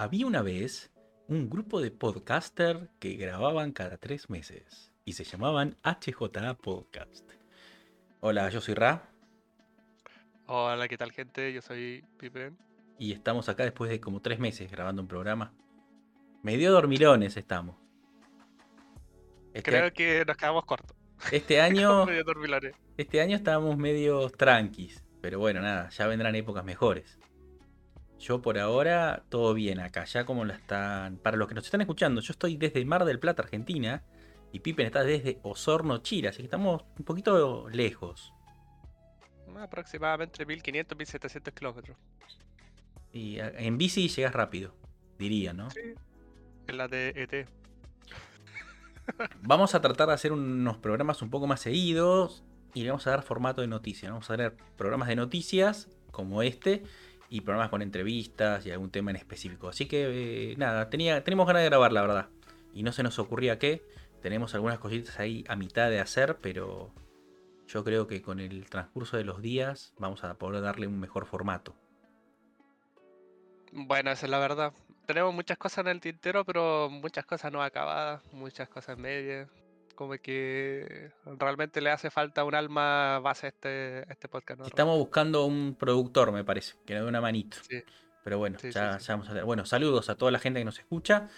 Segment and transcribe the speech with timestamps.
[0.00, 0.90] Había una vez
[1.28, 7.30] un grupo de podcaster que grababan cada tres meses y se llamaban HJA Podcast.
[8.20, 9.10] Hola, yo soy Ra
[10.46, 11.52] Hola, ¿qué tal gente?
[11.52, 12.52] Yo soy Pipe.
[12.98, 15.52] y estamos acá después de como tres meses grabando un programa.
[16.42, 17.76] Medio dormilones estamos.
[19.52, 20.96] Este, Creo que nos quedamos cortos.
[21.30, 22.74] este año, Medio dormilones.
[22.96, 27.18] este año estábamos medio tranquis, pero bueno, nada, ya vendrán épocas mejores.
[28.20, 31.16] Yo por ahora todo bien acá, ya como la están.
[31.16, 34.02] Para los que nos están escuchando, yo estoy desde Mar del Plata, Argentina,
[34.52, 38.34] y Pippen está desde Osorno, Chile, así que estamos un poquito lejos.
[39.58, 41.96] Aproximadamente 1500, 1700 kilómetros.
[43.10, 44.74] Y en bici llegas rápido,
[45.18, 45.70] diría, ¿no?
[45.70, 45.80] Sí.
[46.66, 47.48] En la de ET.
[49.42, 53.10] Vamos a tratar de hacer unos programas un poco más seguidos y le vamos a
[53.10, 54.12] dar formato de noticias.
[54.12, 56.84] Vamos a tener programas de noticias como este
[57.30, 59.68] y programas con entrevistas y algún tema en específico.
[59.68, 62.28] Así que eh, nada, tenía, tenemos ganas de grabar, la verdad.
[62.74, 63.82] Y no se nos ocurría qué.
[64.20, 66.92] Tenemos algunas cositas ahí a mitad de hacer, pero
[67.68, 71.24] yo creo que con el transcurso de los días vamos a poder darle un mejor
[71.24, 71.74] formato.
[73.72, 74.72] Bueno, esa es la verdad.
[75.06, 79.48] Tenemos muchas cosas en el tintero, pero muchas cosas no acabadas, muchas cosas medias.
[80.00, 84.60] Como que realmente le hace falta un alma base a este, a este podcast.
[84.60, 84.66] ¿no?
[84.66, 87.58] Estamos buscando un productor, me parece, que nos dé una manito.
[87.68, 87.82] Sí.
[88.24, 89.06] Pero bueno, Sí, ya, sí.
[89.08, 89.44] ya vamos a ver.
[89.44, 91.28] Bueno, saludos a toda la gente que nos escucha.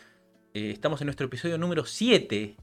[0.55, 2.57] Eh, estamos en nuestro episodio número 7.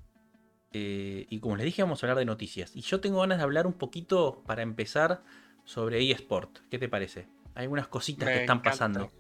[0.72, 2.74] eh, y como les dije, vamos a hablar de noticias.
[2.78, 5.22] Y yo tengo ganas de hablar un poquito para empezar
[5.66, 6.60] sobre eSport.
[6.72, 7.28] ¿Qué te parece?
[7.56, 8.70] Hay algunas cositas que están encanta.
[8.70, 9.12] pasando.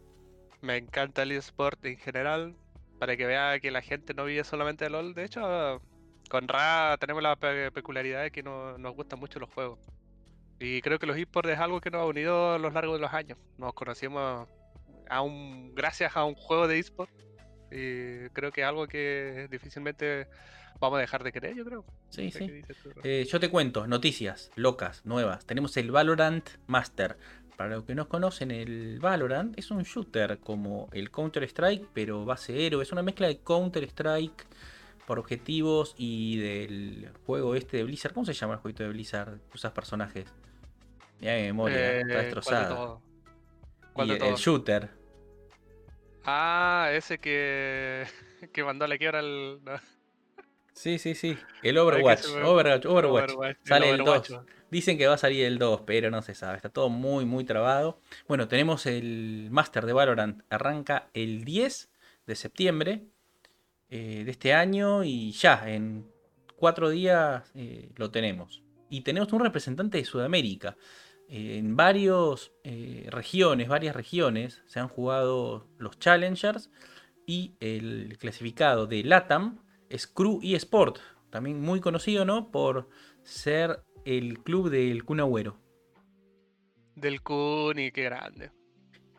[0.61, 2.55] Me encanta el eSport en general,
[2.99, 5.13] para que vea que la gente no vive solamente de LOL.
[5.13, 5.81] De hecho,
[6.29, 9.79] con Ra tenemos la pe- peculiaridad de que no- nos gustan mucho los juegos.
[10.59, 12.99] Y creo que los eSports es algo que nos ha unido a lo largo de
[12.99, 13.37] los años.
[13.57, 14.47] Nos conocimos
[15.09, 17.09] a un, gracias a un juego de eSport.
[17.71, 20.27] Y creo que es algo que difícilmente
[20.79, 21.85] vamos a dejar de querer, yo creo.
[22.09, 22.61] Sí, sí.
[22.83, 22.89] tú.
[23.03, 25.45] Eh, yo te cuento, noticias locas, nuevas.
[25.45, 27.17] Tenemos el Valorant Master.
[27.57, 32.65] Para los que no conocen, el Valorant es un shooter como el Counter-Strike, pero base
[32.65, 32.83] héroe.
[32.83, 34.45] Es una mezcla de Counter-Strike
[35.09, 38.13] por objetivos y del juego este de Blizzard.
[38.13, 39.39] ¿Cómo se llama el jueguito de Blizzard?
[39.55, 40.31] Usas personajes.
[41.19, 42.69] Mira mi memoria, Eh, está ¿cuál de destrozada.
[42.69, 43.01] todo?
[43.93, 44.37] ¿Cuál Y de el, el todo?
[44.37, 44.89] shooter.
[46.25, 48.05] Ah, ese que,
[48.53, 49.63] que mandó a la quiebra al...
[49.63, 49.71] no.
[50.73, 51.35] Sí, sí, sí.
[51.63, 52.27] El Overwatch.
[52.35, 53.31] me- Overwatch, Overwatch.
[53.31, 54.29] Overwatch, el Sale el Overwatch.
[54.29, 54.45] 2.
[54.69, 56.55] Dicen que va a salir el 2, pero no se sabe.
[56.57, 57.99] Está todo muy, muy trabado.
[58.27, 60.43] Bueno, tenemos el Master de Valorant.
[60.51, 61.89] Arranca el 10
[62.27, 63.07] de septiembre
[63.89, 66.11] eh, de este año y ya, en
[66.55, 68.63] cuatro días eh, lo tenemos.
[68.89, 70.77] Y tenemos un representante de Sudamérica.
[71.27, 72.51] Eh, en varias
[73.07, 76.71] regiones, varias regiones se han jugado los Challengers
[77.25, 82.51] y el clasificado de LATAM es Crew eSport, también muy conocido, ¿no?
[82.51, 82.89] Por
[83.23, 85.57] ser el club del Kun Agüero.
[86.95, 88.51] Del Kuni, qué grande.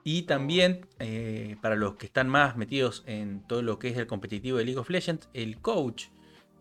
[0.03, 4.06] Y también, eh, para los que están más metidos en todo lo que es el
[4.06, 6.06] competitivo de League of Legends, el coach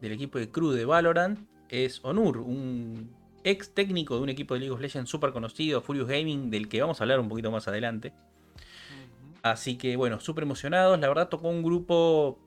[0.02, 1.40] del equipo de Crew de Valorant
[1.70, 6.10] es Onur, un ex técnico de un equipo de League of Legends súper conocido, Furious
[6.10, 8.14] Gaming, del que vamos a hablar un poquito más adelante.
[9.42, 11.00] Así que bueno, súper emocionados.
[11.00, 12.38] La verdad tocó un grupo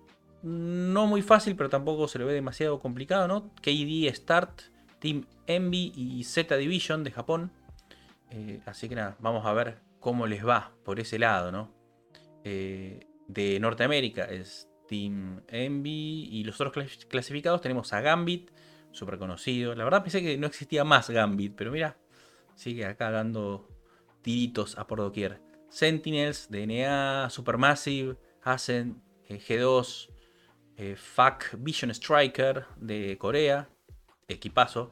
[0.42, 3.50] no muy fácil, pero tampoco se lo ve demasiado complicado, ¿no?
[3.62, 4.62] KD Start,
[4.98, 7.50] Team Envy y Z Division de Japón.
[8.30, 11.72] Eh, así que nada, vamos a ver cómo les va por ese lado, ¿no?
[12.44, 18.50] Eh, de Norteamérica es Team Envy y los otros clas- clasificados tenemos a Gambit,
[18.91, 19.74] súper conocido.
[19.74, 21.96] La verdad pensé que no existía más Gambit, pero mira,
[22.56, 23.68] sigue acá dando
[24.20, 25.41] tiritos a por doquier.
[25.70, 30.08] Sentinels, DNA, Supermassive, eh, G2,
[30.76, 33.68] eh, FAC Vision Striker de Corea,
[34.26, 34.91] equipazo,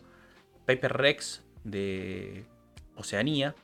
[0.67, 2.47] Paper Rex de
[2.95, 3.57] Oceanía,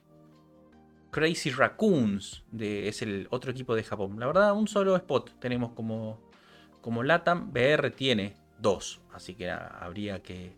[1.17, 4.21] Crazy Raccoons es el otro equipo de Japón.
[4.21, 6.21] La verdad, un solo spot tenemos como,
[6.83, 10.53] como LATAM, BR tiene dos, así que habría que,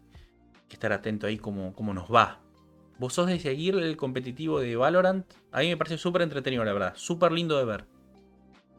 [0.68, 2.40] estar atento ahí como, cómo nos va.
[2.98, 5.32] ¿Vos sos de seguir el competitivo de Valorant?
[5.52, 6.92] A mí me parece súper entretenido, la verdad.
[6.96, 7.84] Súper lindo de ver.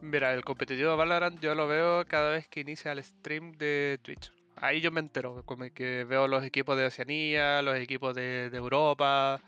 [0.02, 3.98] Mira, el competitivo de Valorant yo lo veo cada vez que inicia el stream de
[4.02, 4.34] Twitch.
[4.56, 9.40] Ahí yo me entero, como que veo los equipos de Oceanía, los equipos de Europa.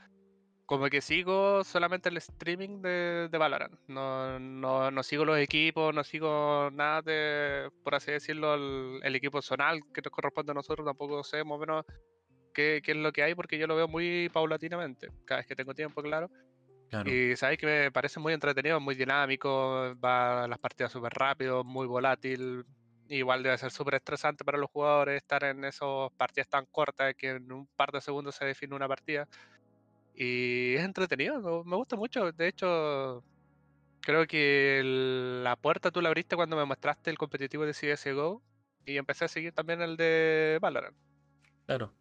[0.67, 3.79] Como que sigo solamente el streaming de, de Valorant.
[3.89, 9.17] No, no, no sigo los equipos, no sigo nada de, por así decirlo, el, el
[9.17, 10.87] equipo zonal que nos corresponde a nosotros.
[10.87, 11.85] Tampoco sé más o menos
[12.55, 15.09] qué, qué es lo que hay porque yo lo veo muy paulatinamente.
[15.25, 16.31] Cada vez que tengo tiempo, claro.
[17.07, 21.87] Y sabéis que me parece muy entretenido, muy dinámico, va las partidas súper rápido, muy
[21.87, 22.67] volátil.
[23.09, 27.31] Igual debe ser súper estresante para los jugadores estar en esas partidas tan cortas que
[27.31, 29.27] en un par de segundos se define una partida.
[30.15, 32.33] Y es entretenido, me gusta mucho.
[32.33, 33.25] De hecho,
[34.01, 34.83] creo que
[35.43, 38.43] la puerta tú la abriste cuando me mostraste el competitivo de CSGO
[38.85, 40.97] y empecé a seguir también el de Valorant.
[41.67, 41.93] Claro.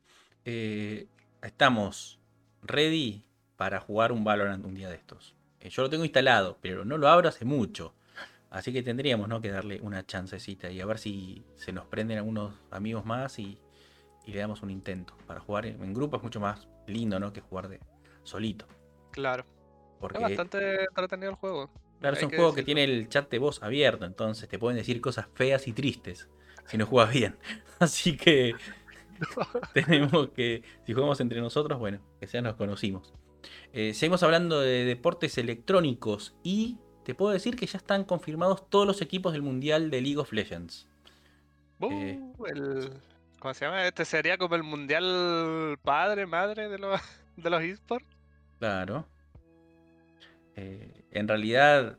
[0.44, 1.08] Eh,
[1.42, 2.19] estamos
[2.63, 3.24] ready
[3.56, 5.36] para jugar un Valorant un día de estos.
[5.60, 7.94] Eh, yo lo tengo instalado, pero no lo abro hace mucho.
[8.50, 9.40] Así que tendríamos ¿no?
[9.40, 13.58] que darle una chancecita y a ver si se nos prenden algunos amigos más y,
[14.25, 15.16] le damos un intento.
[15.25, 17.34] Para jugar en, grupo es mucho más lindo ¿no?
[17.34, 17.80] que jugar de
[18.23, 18.68] solito.
[19.12, 19.45] Claro.
[20.00, 21.69] Porque, es bastante entretenido el juego.
[22.00, 25.00] Claro, es un juego que tiene el chat de voz abierto, entonces te pueden decir
[25.01, 26.27] cosas feas y tristes
[26.65, 27.38] si no juegas bien.
[27.79, 28.56] Así que
[29.73, 33.13] tenemos que, si jugamos entre nosotros, bueno, que sea nos conocimos.
[33.73, 38.88] Eh, seguimos hablando de deportes electrónicos y te puedo decir que ya están confirmados todos
[38.88, 40.88] los equipos del Mundial de League of Legends.
[41.79, 42.91] Uh, el,
[43.39, 43.88] ¿Cómo se llama?
[43.88, 47.01] Este sería como el Mundial padre, madre de los,
[47.35, 48.11] de los esports.
[48.62, 49.08] Claro.
[50.56, 51.98] Eh, en realidad,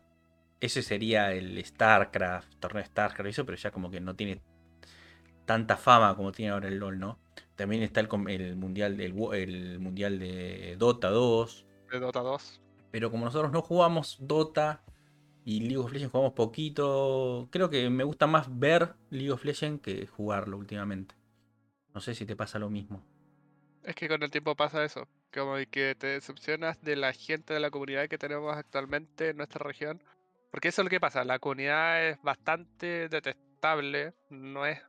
[0.60, 4.40] ese sería el StarCraft, torneo StarCraft, eso, pero ya como que no tiene
[5.44, 7.18] tanta fama como tiene ahora el LOL, ¿no?
[7.56, 11.66] También está el, el mundial, del, el mundial de Dota 2.
[11.90, 12.60] De Dota 2.
[12.92, 14.84] Pero como nosotros no jugamos Dota
[15.44, 19.82] y League of Legends jugamos poquito, creo que me gusta más ver League of Legends
[19.82, 21.16] que jugarlo últimamente.
[21.92, 23.02] No sé si te pasa lo mismo.
[23.82, 25.08] Es que con el tiempo pasa eso.
[25.32, 29.64] Como que te decepcionas de la gente de la comunidad que tenemos actualmente en nuestra
[29.64, 30.02] región.
[30.50, 31.24] Porque eso es lo que pasa.
[31.24, 34.12] La comunidad es bastante detestable.
[34.28, 34.82] No es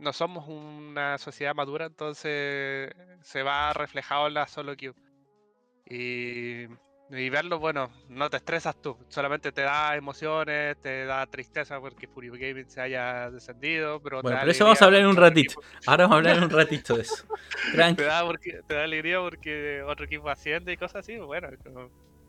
[0.00, 2.90] no somos una sociedad madura, entonces
[3.22, 4.94] se va reflejado en la solo queue.
[5.86, 6.66] Y,
[7.10, 12.28] verlo, bueno, no te estresas tú, solamente te da emociones, te da tristeza porque Fury
[12.28, 14.00] Gaming se haya descendido.
[14.00, 15.60] Pero bueno, pero eso vamos a hablar en un ratito.
[15.86, 17.24] Ahora vamos a hablar en un ratito de eso.
[17.74, 21.16] te, da porque, te da alegría porque otro equipo asciende y cosas así.
[21.18, 21.48] Bueno,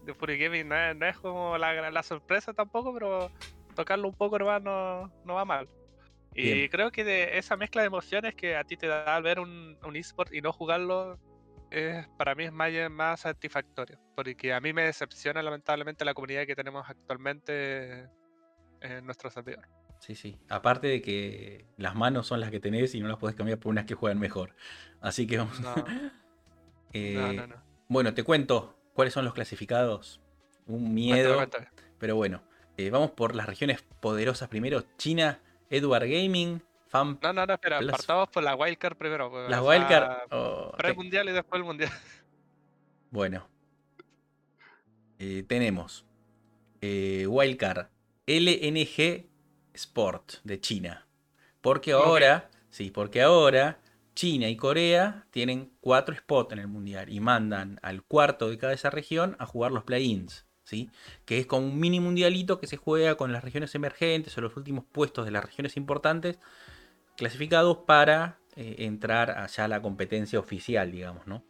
[0.03, 3.31] de Fury Gaming no es, como la, la, sorpresa tampoco, pero
[3.75, 5.67] tocarlo un poco no, no va mal.
[6.33, 9.39] Y creo que de esa mezcla de emociones que a ti te da al ver
[9.39, 11.19] un, un eSport y no jugarlo,
[11.71, 13.99] es, para mí es más, más satisfactorio.
[14.15, 18.09] Porque a mí me decepciona lamentablemente la comunidad que tenemos actualmente
[18.81, 19.67] en nuestro servidor.
[19.99, 20.37] Sí, sí.
[20.49, 23.69] Aparte de que las manos son las que tenés y no las podés cambiar por
[23.69, 24.55] unas que juegan mejor.
[24.99, 25.59] Así que vamos.
[25.59, 25.73] No.
[26.93, 27.47] eh,
[27.87, 30.19] bueno, te cuento cuáles son los clasificados.
[30.65, 31.47] Un miedo.
[31.99, 32.41] Pero bueno,
[32.77, 34.83] eh, vamos por las regiones poderosas primero.
[34.97, 35.39] China
[35.69, 37.17] Edward Gaming, Fan.
[37.21, 39.31] No, no, no, espera, partamos por la Wildcard primero.
[39.31, 40.27] Pues, la Wildcard.
[40.31, 41.91] Oh, Pre-mundial y después el mundial.
[43.09, 43.45] Bueno.
[45.19, 46.05] Eh, tenemos
[46.79, 47.87] eh, Wildcard
[48.25, 49.25] LNG
[49.73, 51.05] Sport de China.
[51.59, 53.79] Porque ahora, sí, porque ahora
[54.15, 58.71] China y Corea tienen cuatro spots en el mundial y mandan al cuarto de cada
[58.71, 60.45] esa región a jugar los play-ins
[61.25, 64.55] que es como un mini mundialito que se juega con las regiones emergentes o los
[64.55, 66.39] últimos puestos de las regiones importantes,
[67.21, 71.45] clasificados para eh, entrar allá a la competencia oficial, digamos, ¿no?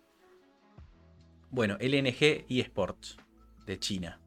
[1.49, 3.17] Bueno, LNG eSports
[3.65, 4.19] de China.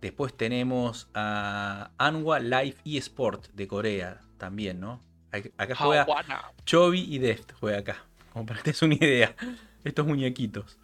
[0.00, 5.02] Después tenemos a Anwa Life eSport de Corea también, ¿no?
[5.58, 6.06] Acá juega
[6.64, 8.06] Chovy y Deft, juega acá.
[8.32, 9.36] Como para que te des una idea.
[9.84, 10.78] Estos muñequitos.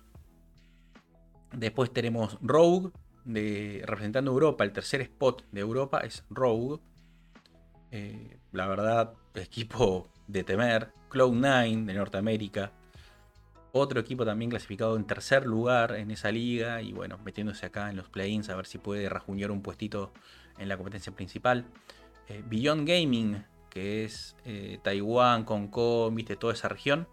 [1.54, 2.90] Después tenemos Rogue,
[3.25, 4.64] de, representando Europa.
[4.64, 6.82] El tercer spot de Europa es Rogue.
[7.90, 10.92] Eh, la verdad, equipo de temer.
[11.11, 12.73] Cloud9 de Norteamérica.
[13.73, 16.83] Otro equipo también clasificado en tercer lugar en esa liga.
[16.83, 20.12] Y bueno, metiéndose acá en los play-ins a ver si puede rajuñar un puestito
[20.59, 21.66] en la competencia principal.
[22.28, 27.07] Eh, Beyond Gaming, que es eh, Taiwán, Hong Kong, viste, toda esa región.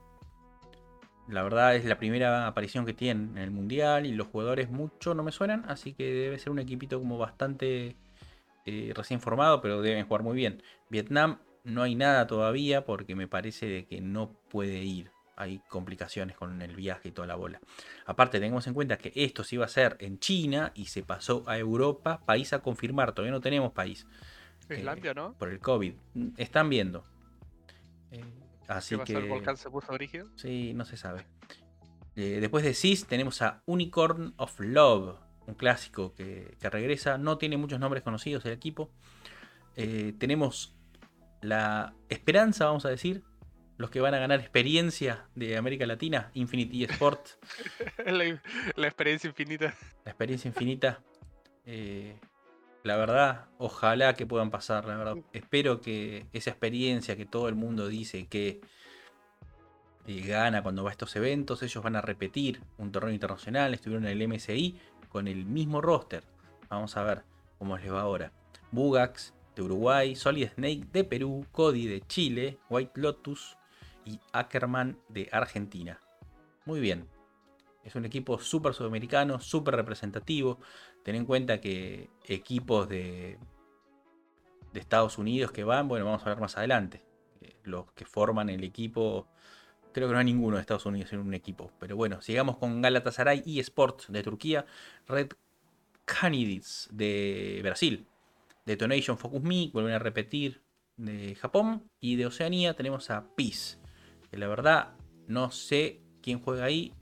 [1.27, 5.15] La verdad es la primera aparición que tienen en el mundial y los jugadores mucho
[5.15, 7.95] no me suenan, así que debe ser un equipito como bastante
[8.65, 10.63] eh, recién formado, pero deben jugar muy bien.
[10.89, 15.11] Vietnam no hay nada todavía porque me parece que no puede ir.
[15.37, 17.59] Hay complicaciones con el viaje y toda la bola.
[18.05, 21.43] Aparte, tengamos en cuenta que esto se iba a hacer en China y se pasó
[21.47, 23.11] a Europa, país a confirmar.
[23.11, 24.07] Todavía no tenemos país.
[24.69, 25.33] Islandia, ¿no?
[25.33, 25.93] Por el COVID.
[26.37, 27.05] Están viendo.
[28.11, 28.23] Eh,
[28.67, 29.13] Así que.
[29.13, 30.29] el volcán se puso rígido?
[30.35, 31.25] Sí, no se sabe.
[32.15, 37.17] Eh, después de Cis tenemos a Unicorn of Love, un clásico que, regresa.
[37.17, 38.91] No tiene muchos nombres conocidos el equipo.
[39.75, 40.75] Eh, tenemos
[41.41, 43.23] la esperanza, vamos a decir,
[43.77, 47.27] los que van a ganar experiencia de América Latina, Infinity Sport.
[48.05, 48.41] la,
[48.75, 49.75] la, experiencia infinita.
[50.05, 51.01] La experiencia infinita.
[51.65, 52.19] Eh,
[52.83, 55.17] la verdad, ojalá que puedan pasar, la verdad.
[55.33, 58.61] Espero que esa experiencia que todo el mundo dice que
[60.07, 64.05] eh, gana cuando va a estos eventos, ellos van a repetir un torneo internacional, estuvieron
[64.05, 64.77] en el MSI
[65.15, 66.25] con el mismo roster.
[66.69, 67.23] Vamos a ver
[67.57, 68.33] cómo les va ahora.
[68.71, 73.55] Bugax de Uruguay, Solid Snake de Perú, Cody de Chile, White Lotus
[74.03, 76.01] y Ackerman de Argentina.
[76.65, 77.07] Muy bien.
[77.85, 80.59] Es un equipo súper sudamericano, súper representativo.
[81.05, 83.39] Ten en cuenta que equipos de,
[84.73, 87.05] de Estados Unidos que van, bueno, vamos a ver más adelante.
[87.39, 89.29] Eh, los que forman el equipo,
[89.95, 91.71] creo que no hay ninguno de Estados Unidos en un equipo.
[91.79, 94.65] Pero bueno, sigamos con Galatasaray y Sports de Turquía,
[95.07, 95.29] Red
[96.03, 98.05] Canidids de Brasil,
[98.65, 100.61] Detonation Focus Me, vuelven a repetir
[100.97, 101.89] de Japón.
[102.01, 103.77] Y de Oceanía tenemos a Peace.
[104.29, 104.95] Que la verdad
[105.27, 106.93] no sé quién juega ahí.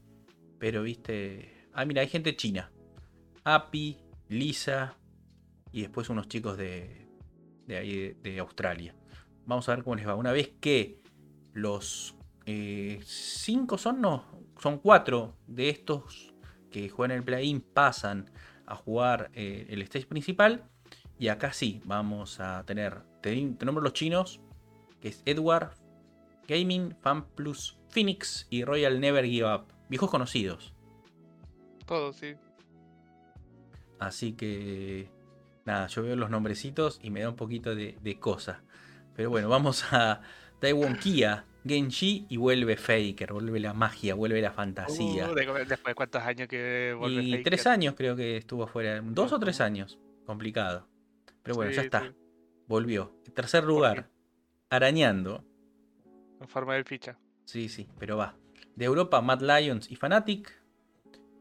[0.59, 1.67] Pero viste.
[1.73, 2.71] Ah, mira, hay gente china.
[3.43, 3.97] Api,
[4.29, 4.97] Lisa.
[5.71, 7.07] Y después unos chicos de,
[7.65, 8.93] de ahí de, Australia.
[9.47, 10.13] Vamos a ver cómo les va.
[10.13, 11.01] Una vez que
[11.53, 14.25] los eh, cinco son, no,
[14.59, 16.33] son cuatro de estos
[16.71, 18.31] que juegan el play-in pasan
[18.65, 20.63] a jugar eh, el stage principal.
[21.19, 24.41] Y acá sí, vamos a tener, tenemos los chinos,
[24.99, 25.71] que es Edward,
[26.47, 29.65] Gaming, Fan Plus Phoenix y Royal Never Give Up.
[29.87, 30.73] Viejos conocidos.
[31.85, 32.35] Todos, sí.
[33.99, 35.09] Así que,
[35.65, 38.63] nada, yo veo los nombrecitos y me da un poquito de, cosa.
[39.15, 40.21] Pero bueno, vamos a
[40.59, 45.31] Taiwan Kia, Genji y vuelve Faker, vuelve la magia, vuelve la fantasía.
[45.31, 49.31] Uh, después de cuántos años que vuelve Y tres años creo que estuvo afuera, dos
[49.31, 50.87] o tres años, complicado.
[51.41, 52.13] Pero bueno, ya está.
[52.67, 53.13] Volvió.
[53.33, 54.09] tercer lugar,
[54.69, 55.43] arañando.
[56.41, 57.17] En forma de ficha.
[57.45, 58.35] Sí, sí, pero va.
[58.75, 60.51] De Europa, Mad Lions y Fnatic.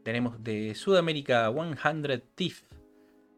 [0.03, 2.63] Tenemos de Sudamérica 100 Thief.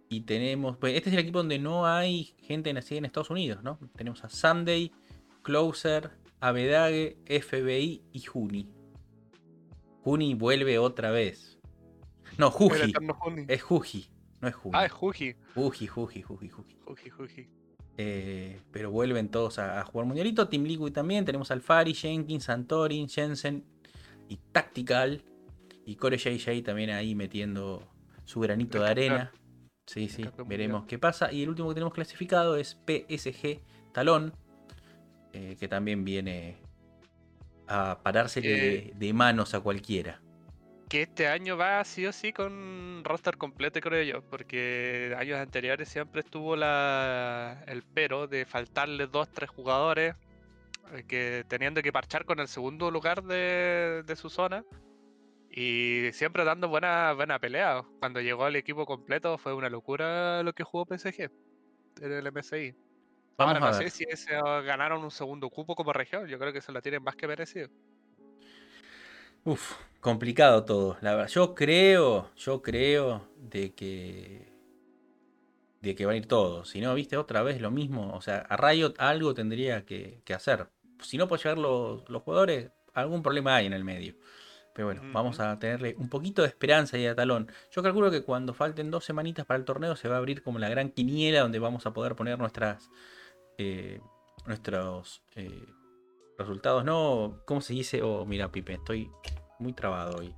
[0.08, 0.76] Y tenemos.
[0.78, 3.78] Pues este es el equipo donde no hay gente nacida en Estados Unidos, ¿no?
[3.96, 4.92] Tenemos a Sunday,
[5.42, 6.10] Closer,
[6.44, 8.68] Avedage, FBI y Juni.
[10.02, 11.58] Juni vuelve otra vez.
[12.36, 12.92] No, Juji.
[13.48, 14.10] Es Juji.
[14.42, 14.76] No es Juji.
[14.76, 15.36] Ah, es Juji.
[15.54, 16.76] Juji, Juji, Juji, Juji.
[16.84, 17.48] Juji, Juji.
[17.96, 20.46] Eh, pero vuelven todos a, jugar mundialito.
[20.46, 21.24] Team Liquid también.
[21.24, 23.64] Tenemos Alfari, Jenkins, Santorin, Jensen
[24.28, 25.24] y Tactical.
[25.86, 27.88] Y Core JJ también ahí metiendo
[28.24, 29.32] su granito de arena.
[29.86, 31.32] Sí, sí, veremos qué pasa.
[31.32, 34.34] Y el último que tenemos clasificado es PSG Talón.
[35.34, 36.56] Eh, que también viene
[37.66, 40.20] a pararse eh, de manos a cualquiera
[40.88, 45.88] que este año va sí o sí con roster completo, creo yo, porque años anteriores
[45.88, 50.14] siempre estuvo la, el pero de faltarle dos, tres jugadores
[50.92, 54.64] eh, que teniendo que parchar con el segundo lugar de, su zona
[55.50, 57.82] y siempre dando buena, buena pelea.
[57.98, 61.28] Cuando llegó al equipo completo fue una locura lo que jugó PSG
[62.02, 62.72] en el MSI.
[63.36, 64.04] Ahora no sé si
[64.64, 67.68] ganaron un segundo cupo como región, yo creo que se la tienen más que merecido.
[69.44, 70.96] Uf, complicado todo.
[71.00, 74.54] La verdad, yo creo, yo creo de que
[75.84, 76.70] de que van a ir todos.
[76.70, 78.12] Si no, viste, otra vez lo mismo.
[78.14, 80.68] O sea, a Riot algo tendría que, hacer.
[81.00, 84.14] Si no puede llegar los, jugadores, algún problema hay en el medio.
[84.72, 87.48] Pero bueno, vamos a tenerle un poquito de esperanza ahí a Talón.
[87.70, 90.58] Yo calculo que cuando falten dos semanitas para el torneo se va a abrir como
[90.58, 92.90] la gran quiniela donde vamos a poder poner nuestras
[93.58, 94.00] eh,
[94.46, 95.66] nuestros eh,
[96.38, 97.40] resultados, ¿no?
[97.46, 98.02] ¿Cómo se dice?
[98.02, 99.10] Oh, mira, Pipe, estoy
[99.58, 100.34] muy trabado hoy.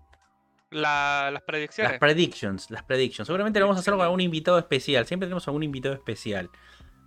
[0.70, 1.92] las predicciones.
[1.92, 3.26] Las predictions, las predictions.
[3.26, 5.06] Seguramente lo vamos a hacer con algún invitado especial.
[5.06, 6.50] Siempre tenemos algún invitado especial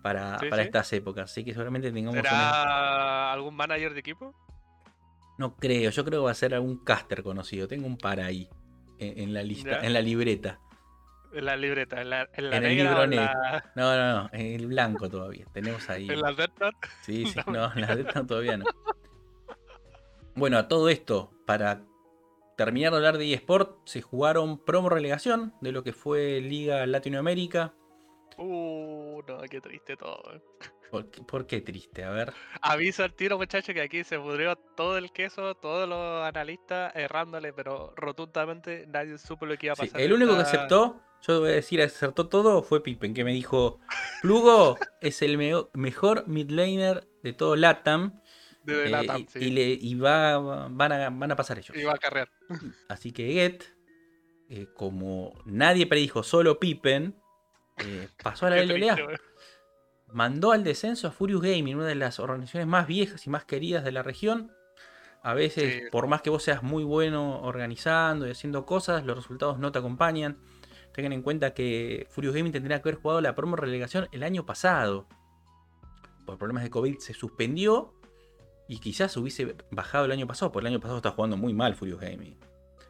[0.01, 1.31] para, estas épocas.
[1.31, 2.15] Así que seguramente tengamos.
[2.15, 4.33] ¿Será algún manager de equipo?
[5.37, 7.67] No creo, yo creo que va a ser algún caster conocido.
[7.67, 8.49] Tengo un par ahí
[8.97, 10.59] en, la lista, en la libreta.
[11.31, 13.31] En la libreta, en la, en el libro negro.
[13.75, 15.45] No, no, no, en el blanco todavía.
[15.53, 16.09] Tenemos ahí.
[16.09, 16.51] ¿En la Death
[17.01, 18.65] Sí, sí, no, en la Death todavía no.
[20.35, 21.83] Bueno, a todo esto, para
[22.57, 27.73] terminar de hablar de eSport, se jugaron promo relegación de lo que fue Liga Latinoamérica.
[28.37, 30.23] Uh, no, qué triste todo.
[30.33, 30.41] Eh.
[31.27, 32.03] ¿Por qué, triste?
[32.03, 32.33] A ver.
[32.61, 37.53] Aviso al tiro, muchachos, que aquí se pudrió todo el queso, todos los analistas errándole,
[37.53, 40.01] pero rotundamente nadie supo lo que iba a pasar.
[40.01, 43.79] el único que aceptó yo voy a decir, acertó todo, fue Pippen, que me dijo,
[44.21, 45.37] Plugo es el
[45.73, 48.21] mejor midlaner de todo LATAM.
[48.63, 49.39] De eh, LATAM, sí.
[49.39, 51.75] Y, le, y va, van, a, van a pasar ellos.
[51.75, 52.29] Y va a carrear.
[52.87, 53.63] Así que Get,
[54.49, 57.15] eh, como nadie predijo, solo Pippen,
[57.77, 58.97] eh, pasó a la LLA.
[60.07, 63.83] mandó al descenso a Furious Gaming, una de las organizaciones más viejas y más queridas
[63.83, 64.51] de la región.
[65.21, 69.59] A veces, por más que vos seas muy bueno organizando y haciendo cosas, los resultados
[69.59, 70.37] no te acompañan.
[70.99, 74.45] Tengan en cuenta que Furious Gaming tendría que haber jugado la promo relegación el año
[74.45, 75.07] pasado.
[76.25, 77.93] Por problemas de COVID se suspendió
[78.67, 81.73] y quizás hubiese bajado el año pasado, porque el año pasado estaba jugando muy mal
[81.75, 82.37] Furious Gaming.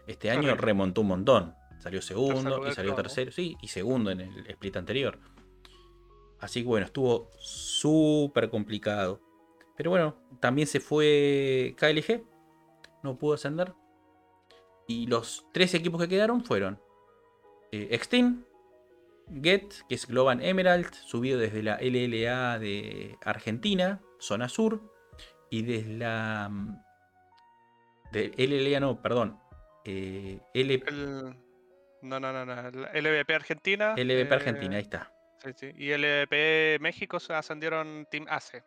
[0.08, 1.54] Este año remontó un montón.
[1.78, 5.20] Salió segundo y salió tercero, sí, y segundo en el split anterior.
[6.40, 9.22] Así que bueno, estuvo súper complicado.
[9.78, 12.24] Pero bueno, también se fue KLG.
[13.04, 13.76] No pudo ascender.
[14.88, 16.80] Y los tres equipos que quedaron fueron
[17.72, 18.44] eh, Extreme,
[19.42, 24.82] Get, que es Global Emerald, subido desde la LLA de Argentina, zona sur.
[25.50, 26.50] Y desde la...
[26.50, 26.82] Mm,
[28.12, 29.40] de LLA no, perdón.
[29.86, 30.40] Eh,
[32.02, 32.70] no, no, no, no.
[32.72, 33.94] LVP Argentina.
[33.96, 35.14] LVP Argentina, ahí está.
[35.44, 35.72] Sí, sí.
[35.78, 38.64] Y LVP México se ascendieron Team AC.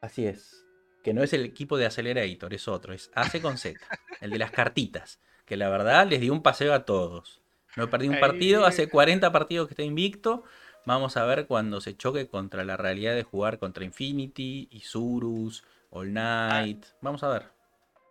[0.00, 0.64] Así es.
[1.02, 3.78] Que no es el equipo de Accelerator, es otro, es AC con Z,
[4.20, 5.20] el de las cartitas.
[5.44, 7.42] Que la verdad les dio un paseo a todos.
[7.76, 10.44] No perdí un partido, hace 40 partidos que está invicto.
[10.86, 16.16] Vamos a ver cuando se choque contra la realidad de jugar contra Infinity, Isurus, All
[16.16, 16.48] ah.
[16.50, 16.86] Night.
[17.00, 17.56] Vamos a ver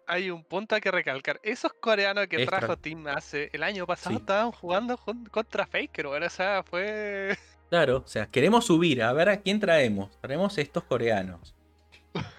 [0.07, 1.39] hay un punto a que recalcar.
[1.43, 4.97] Esos coreanos que trajo Team hace el año pasado estaban jugando
[5.31, 7.37] contra Faker, o sea, fue.
[7.67, 10.21] Claro, o sea, queremos subir, a ver a quién traemos.
[10.21, 11.55] Traemos estos coreanos.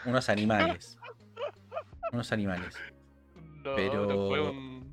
[0.04, 0.96] Unos animales.
[2.12, 2.76] Unos animales.
[3.64, 4.28] No, Pero...
[4.28, 4.85] fue un.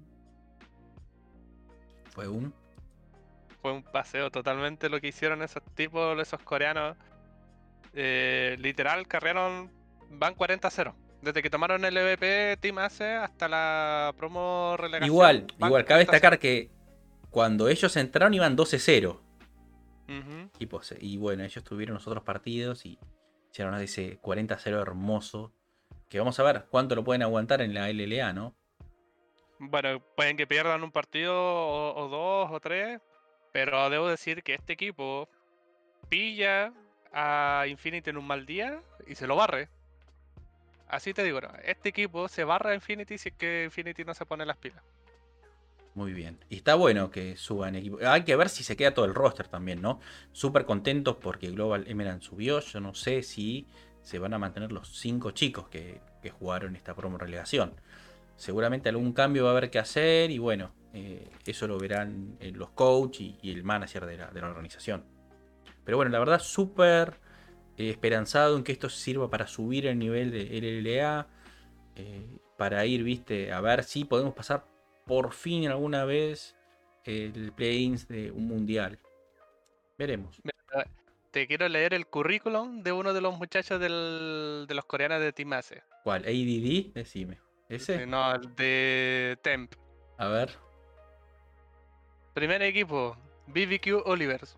[2.13, 2.53] Fue un.
[3.61, 6.95] Fue un paseo totalmente lo que hicieron esos tipos, esos coreanos.
[7.93, 9.71] Eh, literal, carrearon.
[10.09, 10.93] Van 40-0.
[11.21, 15.07] Desde que tomaron el EVP Team Ace hasta la promo relegación.
[15.07, 16.69] Igual, igual, cabe destacar que
[17.29, 19.19] cuando ellos entraron iban 12-0.
[20.99, 22.99] y, bueno, ellos tuvieron los otros partidos y
[23.49, 25.53] hicieron ese 40-0 hermoso.
[26.09, 28.55] Que vamos a ver cuánto lo pueden aguantar en la LLA, ¿no?
[29.59, 32.99] Bueno, pueden que pierdan un partido o, dos o tres.
[33.51, 35.29] Pero debo decir que este equipo
[36.09, 36.73] pilla
[37.11, 39.69] a Infinity en un mal día y se lo barre.
[40.87, 44.25] Así te digo, este equipo se barra a Infinity si es que Infinity no se
[44.25, 44.83] pone las pilas.
[45.95, 46.39] Muy bien.
[46.49, 47.99] Y está bueno que suban equipo.
[48.05, 49.99] Hay que ver si se queda todo el roster también, ¿no?
[50.31, 52.59] Súper contentos porque Global Emerald subió.
[52.59, 53.67] Yo no sé si
[54.01, 56.01] se van a mantener los cinco chicos que,
[56.39, 57.73] jugaron esta promo relegación.
[58.35, 62.51] Seguramente algún cambio va a haber que hacer y bueno, eh, eso lo verán eh,
[62.51, 65.05] los coaches y, el manager de la, de la organización.
[65.83, 67.19] Pero bueno, la verdad, súper
[67.77, 71.27] eh, esperanzado en que esto sirva para subir el nivel de LLA,
[71.95, 74.65] eh, para ir, viste, a ver si podemos pasar
[75.05, 76.55] por fin alguna vez
[77.03, 78.99] el play-ins de un mundial.
[79.97, 80.41] Veremos.
[81.31, 85.53] Te quiero leer el currículum de uno de los muchachos de los coreanos de Team
[85.53, 85.81] Ace.
[86.03, 86.23] ¿Cuál?
[86.25, 86.93] ¿ADD?
[86.93, 87.39] Decime.
[87.75, 88.05] ¿Ese?
[88.05, 89.73] No, el de Temp.
[90.17, 90.51] A ver.
[92.33, 94.57] Primer equipo, BBQ Olivers.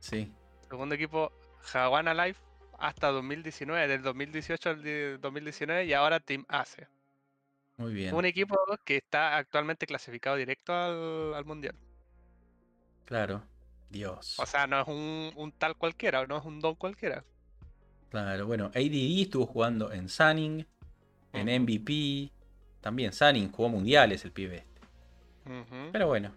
[0.00, 0.32] Sí.
[0.68, 1.32] Segundo equipo,
[1.72, 2.40] Hawana Life
[2.78, 6.88] hasta 2019, del 2018 al 2019 y ahora Team ACE.
[7.76, 8.14] Muy bien.
[8.14, 11.74] Un equipo que está actualmente clasificado directo al, Mundial.
[13.04, 13.42] Claro,
[13.90, 14.38] Dios.
[14.38, 17.24] O sea, no es un, tal cualquiera, no es un don cualquiera.
[18.10, 20.66] Claro, bueno, ADD estuvo jugando en Sunning,
[21.32, 22.32] en MVP.
[22.80, 24.80] También Sunning jugó mundiales el pibe este.
[25.92, 26.32] Pero bueno,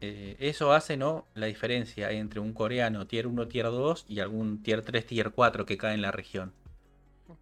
[0.00, 1.26] eh, eso hace ¿no?
[1.34, 5.66] la diferencia entre un coreano tier 1, tier 2 y algún tier 3, tier 4
[5.66, 6.52] que cae en la región.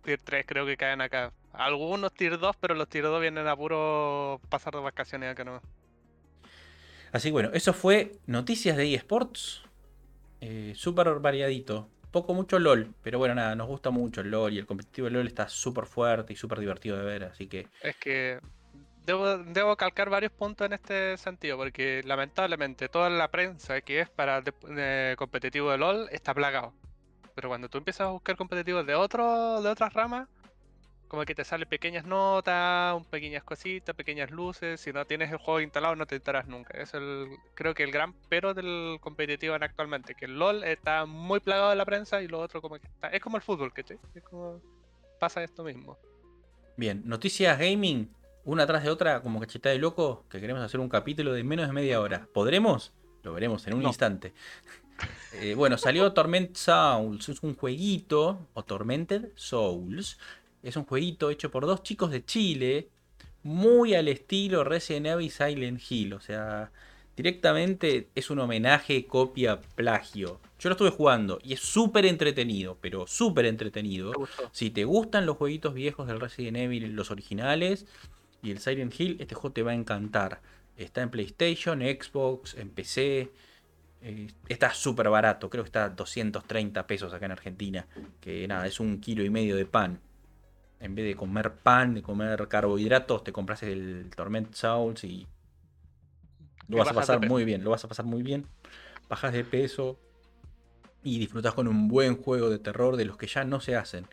[0.04, 1.32] Tier 3 creo que caen acá.
[1.52, 5.60] Algunos tier 2, pero los tier 2 vienen a puro pasar de vacaciones acá no.
[7.12, 9.62] Así que bueno, eso fue noticias de eSports.
[10.40, 11.88] Eh, súper variadito.
[12.12, 15.14] Poco mucho LOL, pero bueno, nada, nos gusta mucho el LOL y el competitivo de
[15.14, 17.66] LOL está súper fuerte y súper divertido de ver, así que...
[17.82, 18.38] Es que
[19.06, 24.42] debo, calcar varios puntos en este sentido, porque lamentablemente toda la prensa que es para
[25.16, 26.72] competitivo de LOL está plagado.
[27.34, 30.28] Pero cuando tú empiezas a buscar competitivos de otro, de otras ramas,
[31.12, 34.80] como que te salen pequeñas notas, pequeñas cositas, pequeñas luces.
[34.80, 36.80] Si no tienes el juego instalado, no te enteras nunca.
[36.80, 41.04] Es el, creo que el gran pero del competitivo en actualmente, que el LOL está
[41.04, 43.08] muy plagado de la prensa y lo otro como que está.
[43.08, 43.98] Es como el fútbol, ¿cachai?
[44.14, 44.62] Es como
[45.20, 45.98] pasa esto mismo.
[46.78, 48.10] Bien, noticias gaming
[48.44, 51.66] una tras de otra, como cacheta de loco, que queremos hacer un capítulo de menos
[51.66, 52.26] de media hora.
[52.32, 52.94] ¿Podremos?
[53.22, 54.32] Lo veremos en un instante.
[55.40, 60.18] Eh, bueno, salió Torment Souls, es un jueguito, o Tormented Souls.
[60.62, 62.88] Es un jueguito hecho por dos chicos de Chile,
[63.42, 66.12] muy al estilo Resident Evil Silent Hill.
[66.14, 66.70] O sea,
[67.16, 70.40] Directamente es un homenaje, copia, plagio.
[70.58, 74.12] Yo lo estuve jugando y es súper entretenido, pero súper entretenido.
[74.50, 77.86] Si te gustan los jueguitos viejos del Resident Evil, los originales
[78.42, 80.40] y el Silent Hill, este juego te va a encantar.
[80.76, 83.30] Está en PlayStation, Xbox, en PC.
[84.00, 87.86] Eh, está súper barato, creo que está 230 pesos acá en Argentina.
[88.22, 90.00] Que nada, es un kilo y medio de pan.
[90.82, 95.26] En vez de comer pan, de comer carbohidratos, te compras el Torment Souls y
[96.68, 97.62] lo vas a pasar muy bien.
[97.62, 98.46] Lo vas a pasar muy bien.
[99.08, 99.98] Bajas de peso
[101.04, 104.06] y disfrutas con un buen juego de terror de los que ya no se hacen.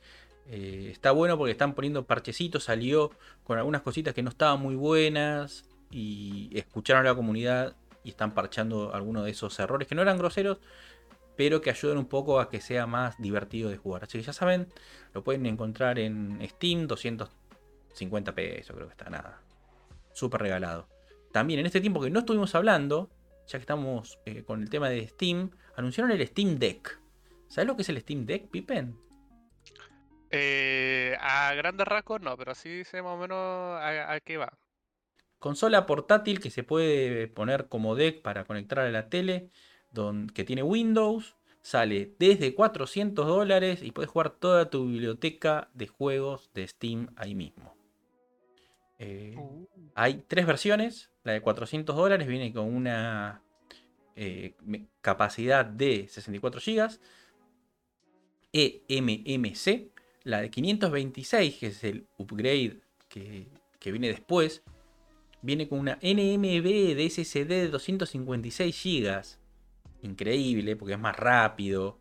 [0.47, 3.11] Eh, está bueno porque están poniendo parchecitos, salió
[3.43, 8.33] con algunas cositas que no estaban muy buenas y escucharon a la comunidad y están
[8.33, 10.59] parchando algunos de esos errores que no eran groseros,
[11.39, 14.03] pero que ayudan un poco a que sea más divertido de jugar.
[14.03, 14.67] Así que ya saben,
[15.13, 19.39] lo pueden encontrar en Steam, 250 pesos, creo que está nada.
[20.11, 20.89] Súper regalado.
[21.31, 23.09] También en este tiempo que no estuvimos hablando,
[23.47, 26.99] ya que estamos eh, con el tema de Steam, anunciaron el Steam Deck.
[27.47, 28.97] ¿Sabes lo que es el Steam Deck, Pippen?
[30.31, 34.51] Eh, a grandes rasgos no, pero sí sé más o menos a, qué va.
[35.37, 39.51] Consola portátil que se puede poner como deck para conectar a la tele,
[40.33, 46.49] que tiene Windows, sale desde 400 dólares y puedes jugar toda tu biblioteca de juegos
[46.53, 47.75] de Steam ahí mismo.
[48.99, 49.67] Eh, uh.
[49.95, 51.09] Hay tres versiones.
[51.23, 53.41] La de 400 dólares viene con una
[54.15, 54.55] eh,
[55.01, 56.99] capacidad de 64 GB.
[58.53, 59.91] eMMC.
[60.23, 63.47] La de 526, que es el upgrade que,
[63.83, 64.63] viene después,
[65.41, 69.38] viene con una NMB de SSD de 256 GB.
[70.01, 71.99] Increíble, porque es más rápido.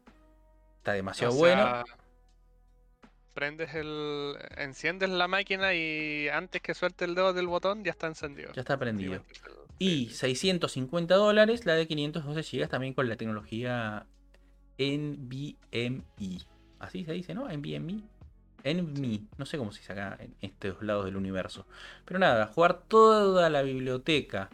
[0.78, 1.84] Está demasiado bueno
[3.38, 4.36] prendes el.
[4.56, 8.52] enciendes la máquina y antes que suelte el dedo del botón ya está encendido.
[8.52, 9.22] Ya está prendido.
[9.78, 14.06] Y 650 dólares la de 512 GB también con la tecnología
[14.76, 16.38] NVMe.
[16.80, 17.46] Así se dice, ¿no?
[17.46, 18.02] NVMe.
[18.64, 19.20] NVMe.
[19.36, 21.64] No sé cómo se dice acá en estos lados del universo.
[22.04, 24.50] Pero nada, jugar toda la biblioteca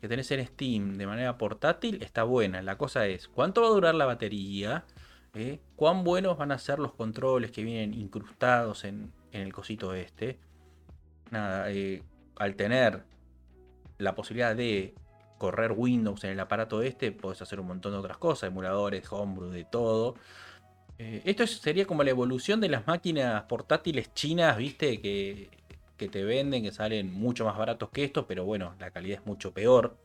[0.00, 2.62] que tenés en Steam de manera portátil está buena.
[2.62, 4.84] La cosa es, ¿cuánto va a durar la batería?
[5.34, 5.60] ¿eh?
[5.76, 10.38] cuán buenos van a ser los controles que vienen incrustados en, el cosito este.
[11.30, 12.02] Nada, eh,
[12.36, 13.04] al tener
[13.98, 14.94] la posibilidad de
[15.36, 19.50] correr Windows en el aparato este, puedes hacer un montón de otras cosas, emuladores, homebrew,
[19.50, 20.14] de todo.
[20.98, 25.50] Eh, esto sería como la evolución de las máquinas portátiles chinas, viste, que,
[25.98, 29.26] que te venden, que salen mucho más baratos que estos, pero bueno, la calidad es
[29.26, 29.98] mucho peor.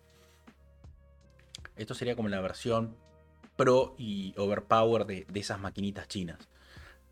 [1.78, 2.98] Esto sería como la versión
[3.56, 6.50] pro y overpower de, esas maquinitas chinas.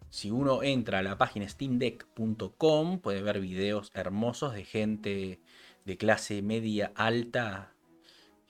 [0.10, 5.40] Si uno entra a la página steamdeck.com puede ver videos hermosos de gente
[5.86, 7.74] de clase media alta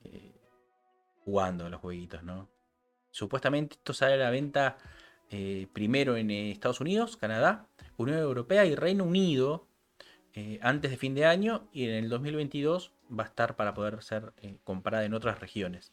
[0.04, 0.34] eh,
[1.24, 2.50] jugando los jueguitos, ¿no?
[3.12, 4.78] Supuestamente esto sale a la venta
[5.30, 7.68] eh, primero en Estados Unidos, Canadá,
[7.98, 9.68] Unión Europea y Reino Unido
[10.34, 14.02] eh, antes de fin de año y en el 2022 va a estar para poder
[14.02, 15.92] ser comprada en otras regiones.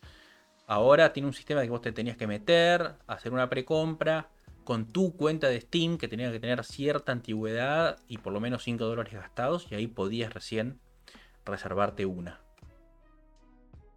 [0.66, 4.28] Ahora tiene un sistema de que vos te tenías que meter, hacer una precompra
[4.64, 8.64] con tu cuenta de Steam que tenía que tener cierta antigüedad y por lo menos
[8.64, 10.78] 5 dólares gastados y ahí podías recién
[11.46, 12.42] reservarte una.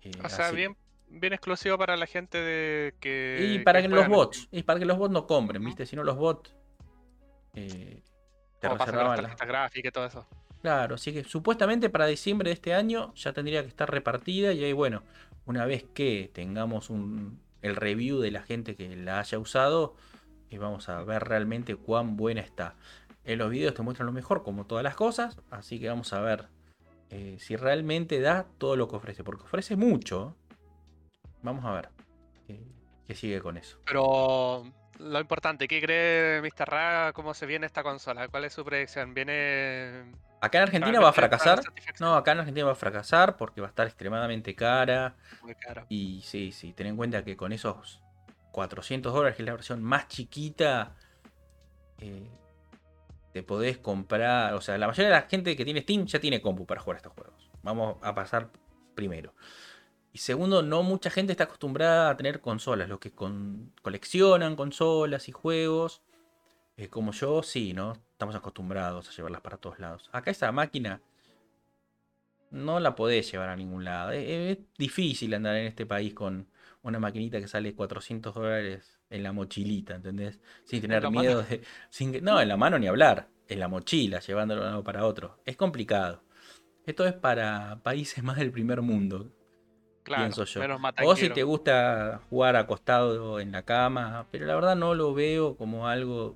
[0.02, 0.78] Eh, o sea, bien,
[1.10, 3.52] bien exclusivo para la gente de que...
[3.52, 5.86] Y para que, los bots, y para que los bots no compren, ¿viste?
[5.86, 6.56] Si no los bots...
[7.54, 8.02] Eh,
[8.62, 10.28] te gráfica y todo eso.
[10.62, 14.64] Claro, así que supuestamente para diciembre de este año ya tendría que estar repartida y
[14.64, 15.04] ahí bueno,
[15.46, 16.92] una vez que tengamos
[17.62, 19.96] el review de la gente que la haya usado,
[20.52, 22.76] y vamos a ver realmente cuán buena está.
[23.24, 26.22] En los videos te muestran lo mejor, como todas las cosas, así que vamos a
[26.22, 26.48] ver
[27.10, 30.36] eh, si realmente da todo lo que ofrece, porque ofrece mucho.
[31.42, 31.90] Vamos a ver
[32.50, 32.68] eh,
[33.08, 33.78] qué sigue con eso.
[33.86, 34.66] Pero
[35.02, 36.70] lo importante, ¿qué cree Mr.
[36.70, 37.12] Ra?
[37.14, 38.28] ¿Cómo se viene esta consola?
[38.28, 39.14] ¿Cuál es su predicción?
[39.14, 40.06] ¿Viene
[40.42, 41.62] Acá en Argentina va a fracasar.
[42.00, 45.16] No, acá en Argentina va a fracasar porque va a estar extremadamente cara.
[45.44, 45.86] Muy cara.
[45.88, 48.02] Y sí, sí, ten en cuenta que con esos
[48.52, 50.96] 400 dólares, que es la versión más chiquita,
[52.00, 52.28] eh,
[53.34, 54.56] te podés comprar.
[54.56, 56.98] O sea, la mayoría de la gente que tiene Steam ya tiene compu para jugar
[56.98, 57.52] estos juegos.
[57.62, 58.50] Vamos a pasar
[58.96, 59.36] primero.
[60.14, 62.90] Y segundo, no mucha gente está acostumbrada a tener consolas.
[62.90, 63.12] Los que
[63.82, 66.02] coleccionan consolas y juegos,
[66.78, 67.94] eh, como yo, sí, ¿no?
[68.22, 70.08] estamos acostumbrados a llevarlas para todos lados.
[70.12, 71.02] Acá esa máquina
[72.52, 74.12] no la podés llevar a ningún lado.
[74.12, 76.48] Es, difícil andar en este país con
[76.84, 80.40] una maquinita que sale 400 dólares en la mochilita, ¿entendés?
[80.66, 81.62] Sin tener miedo de...
[81.90, 83.28] Sin, no, en la mano ni hablar.
[83.48, 85.40] En la mochila, llevándolo de uno para otro.
[85.46, 86.24] Es complicado.
[86.86, 89.32] Esto es para países más del primer mundo.
[90.04, 90.60] Claro, pienso yo.
[90.62, 95.14] menos O si te gusta jugar acostado en la cama, pero la verdad no lo
[95.14, 96.36] veo como algo.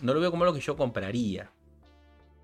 [0.00, 1.50] No lo veo como algo que yo compraría.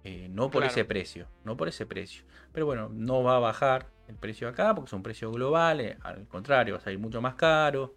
[0.04, 0.72] Eh, no por Claro.
[0.72, 2.24] ese precio, no por ese precio.
[2.52, 5.80] Pero bueno, no va a bajar el precio acá porque es un precio global.
[5.80, 7.94] eh, Al contrario, va a salir mucho más caro.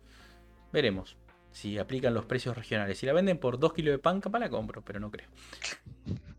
[0.73, 1.17] Veremos
[1.51, 2.97] si aplican los precios regionales.
[2.97, 5.27] Si la venden por 2 kilos de pan, capaz la compro, pero no creo.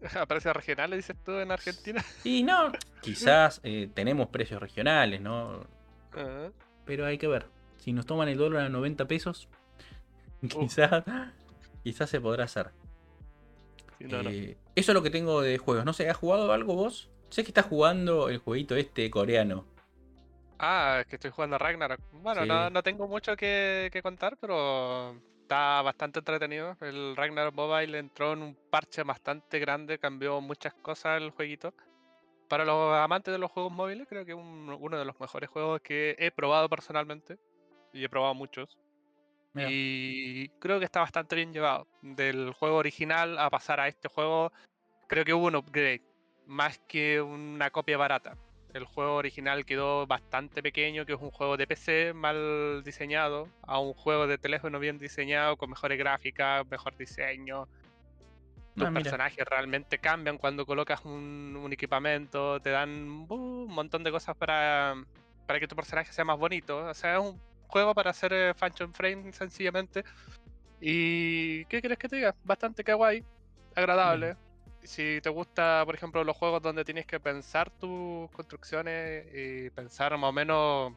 [0.21, 2.05] A precios regionales, dices tú, en Argentina.
[2.25, 5.65] Y no, quizás eh, tenemos precios regionales, ¿no?
[6.85, 7.47] Pero hay que ver.
[7.79, 9.49] Si nos toman el dólar a 90 pesos,
[10.49, 11.05] quizás,
[11.83, 12.71] quizás se podrá hacer.
[13.99, 14.31] sí, no, no.
[14.31, 15.85] Eh, eso es lo que tengo de juegos.
[15.85, 17.11] No sé, ¿has jugado algo vos?
[17.31, 19.65] Sé que estás jugando el jueguito este coreano.
[20.59, 22.01] Ah, es que estoy jugando a Ragnarok.
[22.13, 22.49] Bueno, Sí.
[22.49, 26.77] no, no tengo mucho que, que contar, pero está bastante entretenido.
[26.81, 31.75] El Ragnarok Mobile entró en un parche bastante grande, cambió muchas cosas el jueguito.
[32.53, 35.49] Para los amantes de los juegos móviles, creo que es un- uno de los mejores
[35.49, 37.39] juegos que he probado personalmente.
[37.95, 38.79] Y he probado muchos.
[39.55, 39.71] Mira.
[39.73, 41.87] Y creo que está bastante bien llevado.
[42.03, 44.53] Del juego original a pasar a este juego,
[45.07, 46.03] creo que hubo un upgrade.
[46.47, 48.37] Más que una copia barata.
[48.75, 53.79] El juego original quedó bastante pequeño, que es un juego de PC mal diseñado, a
[53.79, 57.67] un juego de teléfono bien diseñado, con mejores gráficas, mejor diseño.
[58.75, 64.03] Tus Ah, personajes realmente cambian cuando colocas un, un equipamiento, te dan uh, un montón
[64.03, 64.95] de cosas para,
[65.47, 66.87] para que tu personaje sea más bonito.
[66.87, 70.05] O sea, es un juego para hacer eh, function frame sencillamente.
[70.81, 72.35] Y ¿qué quieres que te diga?
[72.45, 73.23] Bastante kawaii,
[73.75, 74.37] agradable.
[74.83, 80.17] Si te gusta, por ejemplo, los juegos donde tienes que pensar tus construcciones y pensar
[80.19, 80.93] más o menos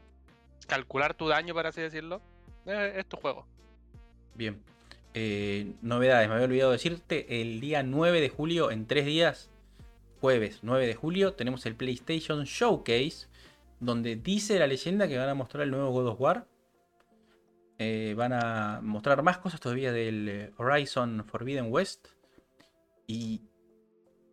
[0.68, 2.22] calcular tu daño, por así decirlo,
[2.66, 3.46] eh, es tu juego.
[4.34, 4.64] Bien.
[5.18, 7.42] Eh, novedades, me había olvidado decirte.
[7.42, 9.50] El día 9 de julio, en tres días,
[10.20, 13.28] jueves 9 de julio, tenemos el PlayStation Showcase.
[13.80, 16.48] Donde dice la leyenda que van a mostrar el nuevo God of War.
[17.78, 22.08] Eh, van a mostrar más cosas todavía del eh, Horizon Forbidden West.
[23.08, 23.42] Y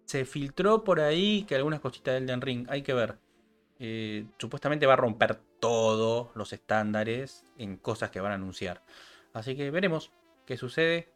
[0.04, 2.66] se filtró por ahí que algunas cositas del Elden Ring.
[2.68, 3.18] Hay que ver.
[4.38, 8.82] Supuestamente va a romper todos los estándares en cosas que van a anunciar.
[9.32, 10.12] Así que veremos
[10.46, 11.12] qué sucede.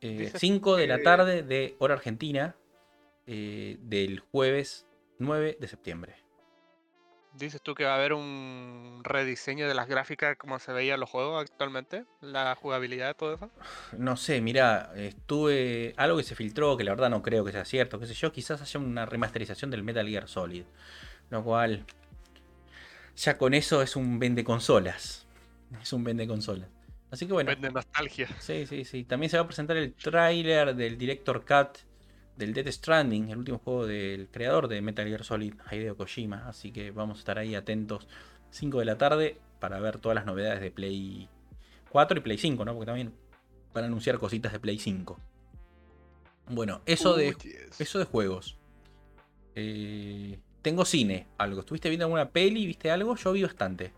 [0.00, 2.54] Dices 5 de la que- tarde de hora argentina
[3.26, 4.86] eh, del jueves
[5.18, 6.14] 9 de septiembre.
[7.34, 11.08] Dices tú que va a haber un rediseño de las gráficas como se veían los
[11.10, 13.50] juegos actualmente, la jugabilidad, todo eso.
[13.98, 15.94] No sé, mira, estuve.
[15.96, 18.32] Algo que se filtró, que la verdad no creo que sea cierto, qué sé yo,
[18.32, 20.64] quizás haya una remasterización del Metal Gear Solid.
[21.30, 21.84] Lo cual.
[23.16, 25.26] Ya con eso es un vende consolas.
[25.82, 26.68] Es un vende consolas.
[27.10, 27.50] Así que bueno.
[27.50, 28.28] Vende nostalgia.
[28.38, 29.04] Sí, sí, sí.
[29.04, 31.78] También se va a presentar el tráiler del Director Cut
[32.36, 36.48] del Death Stranding, el último juego del creador de Metal Gear Solid, Hideo Kojima.
[36.48, 38.06] Así que vamos a estar ahí atentos
[38.50, 41.28] 5 de la tarde para ver todas las novedades de Play
[41.90, 42.74] 4 y Play 5, ¿no?
[42.74, 43.12] Porque también
[43.74, 45.18] van a anunciar cositas de Play 5.
[46.50, 47.80] Bueno, eso de, yes.
[47.80, 48.56] eso de juegos.
[49.54, 51.60] Eh, tengo cine, algo.
[51.60, 52.66] ¿Estuviste viendo alguna peli?
[52.66, 53.16] ¿Viste algo?
[53.16, 53.92] Yo vi bastante.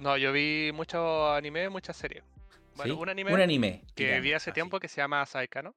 [0.00, 2.24] No, yo vi mucho anime, muchas series.
[2.76, 3.00] Bueno, ¿sí?
[3.00, 3.82] un anime Un anime.
[3.94, 4.54] que vi hace así.
[4.54, 5.74] tiempo que se llama Saikano.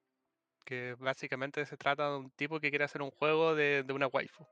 [0.65, 4.07] Que básicamente se trata de un tipo que quiere hacer un juego de, de una
[4.07, 4.45] waifu.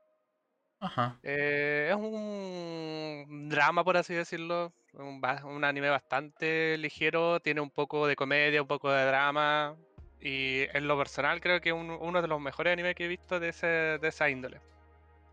[0.78, 1.18] Ajá.
[1.22, 4.72] Eh, es un drama, por así decirlo.
[4.92, 7.40] Un, anime bastante ligero.
[7.40, 9.74] Tiene un poco de comedia, un poco de drama.
[10.20, 13.08] Y en lo personal creo que es un- uno de los mejores animes que he
[13.08, 14.60] visto de, ese, de esa índole.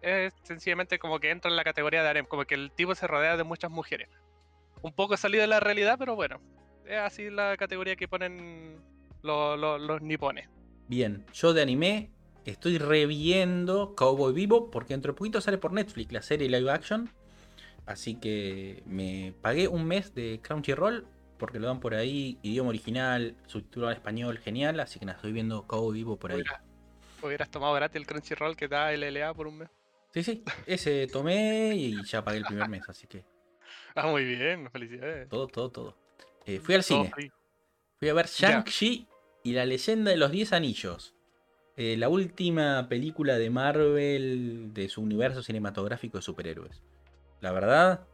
[0.01, 2.25] Es sencillamente como que entra en la categoría de harem.
[2.25, 4.07] Como que el tipo se rodea de muchas mujeres.
[4.81, 6.39] Un poco salido de la realidad, pero bueno.
[6.85, 8.77] Es así la categoría que ponen
[9.21, 10.47] lo- lo- los nipones.
[10.87, 12.09] Bien, yo de anime
[12.45, 17.09] estoy reviendo Cowboy Vivo porque dentro de poquito sale por Netflix la serie live action.
[17.85, 21.05] Así que me pagué un mes de Crunchyroll
[21.37, 24.79] porque lo dan por ahí, idioma original, subtitulado al español, genial.
[24.79, 26.37] Así que nada, estoy viendo Cowboy Vivo por ahí.
[26.41, 26.63] Hubiera-
[27.21, 29.69] hubieras tomado gratis el Crunchyroll que da LLA por un mes.
[30.13, 33.23] Sí, sí, ese tomé y ya pagué el primer mes, así que
[33.95, 35.29] Ah, muy bien, felicidades.
[35.29, 35.97] todo, todo, todo.
[36.45, 37.31] Eh, fui al Todo cine, free.
[37.99, 38.27] fui a ver.
[38.27, 39.07] Shang-Chi
[39.43, 41.15] y la leyenda de los 10 anillos.
[41.75, 46.81] Eh, la última película de Marvel de su universo cinematográfico de superhéroes.
[47.39, 48.05] La verdad,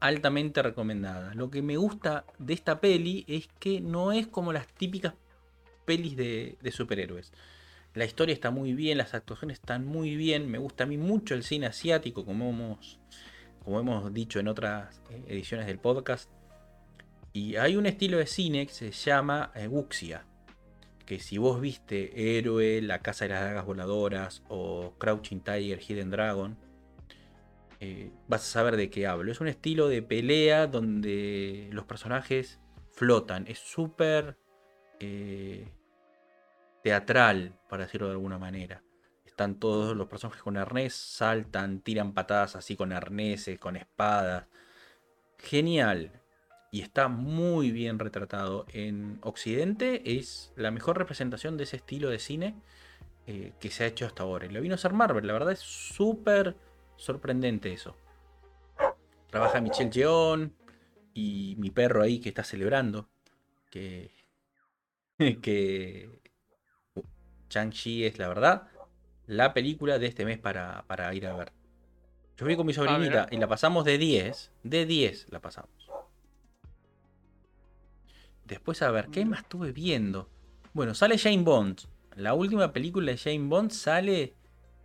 [0.00, 1.34] altamente recomendada.
[1.34, 5.14] Lo que me gusta de esta peli es que no es como las típicas
[5.86, 7.32] pelis de, de superhéroes.
[7.94, 10.50] La historia está muy bien, las actuaciones están muy bien.
[10.50, 12.98] Me gusta a mí mucho el cine asiático, como hemos,
[13.66, 16.30] como hemos dicho en otras eh, ediciones del podcast.
[17.32, 20.24] Y hay un estilo de cine que se llama eh, Wuxia.
[21.04, 26.10] Que si vos viste Héroe, La Casa de las Dagas Voladoras o Crouching Tiger, Hidden
[26.10, 26.56] Dragon,
[27.80, 29.32] eh, vas a saber de qué hablo.
[29.32, 32.60] Es un estilo de pelea donde los personajes
[32.92, 33.48] flotan.
[33.48, 34.38] Es súper
[36.84, 38.80] teatral, para decirlo de alguna manera.
[39.36, 44.46] Están todos los personajes con arnés, saltan, tiran patadas así con arneses, con espadas.
[45.36, 46.10] Genial.
[46.70, 48.64] Y está muy bien retratado.
[48.72, 52.54] En Occidente es la mejor representación de ese estilo de cine
[53.26, 54.46] eh, que se ha hecho hasta ahora.
[54.46, 55.26] Y lo vino a ser Marvel.
[55.26, 56.56] La verdad es súper
[56.96, 57.94] sorprendente eso.
[59.28, 60.54] Trabaja Michelle Yeon
[61.12, 63.06] y mi perro ahí que está celebrando.
[63.68, 64.10] Que.
[65.42, 66.08] que.
[67.50, 68.70] Chang-Chi es la verdad
[69.26, 70.84] la película de este mes para,
[71.14, 71.52] ir a ver.
[72.36, 74.52] Yo fui con mi ah, sobrinita y la pasamos de 10.
[74.62, 75.70] De 10 la pasamos.
[78.44, 80.28] Después, a ver, ¿qué más estuve viendo?
[80.72, 81.80] Bueno, sale Jane Bond.
[82.14, 84.34] La última película de Jane Bond sale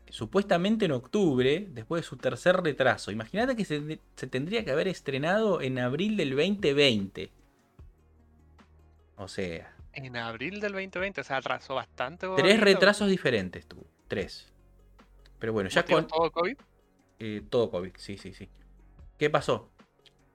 [0.09, 3.11] supuestamente en octubre, después de su tercer retraso.
[3.11, 7.31] Imagínate que se, se, tendría que haber estrenado en abril del 2020.
[9.17, 9.75] O sea.
[9.93, 12.27] En abril del 2020, o sea, atrasó bastante.
[12.35, 13.85] Tres retrasos diferentes tuvo.
[14.11, 14.45] Tres.
[15.39, 16.05] Pero bueno, ya con.
[16.05, 16.57] ¿Todo COVID?
[17.19, 18.49] Eh, todo COVID, sí, sí, sí.
[19.17, 19.71] ¿Qué pasó?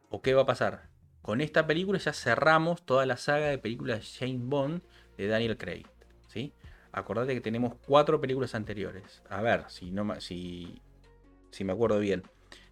[0.08, 0.88] ¿O qué va a pasar?
[1.20, 4.80] Con esta película ya cerramos toda la saga de películas James Bond
[5.18, 5.84] de Daniel Craig.
[6.26, 6.54] ¿sí?
[6.90, 9.22] Acordate que tenemos cuatro películas anteriores.
[9.28, 10.80] A ver, si, no, si,
[11.50, 12.22] si me acuerdo bien.